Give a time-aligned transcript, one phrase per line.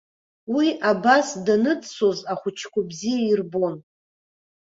[0.55, 3.75] Уи абас даныӡсоз ахәыҷқәа бзиа ирбон.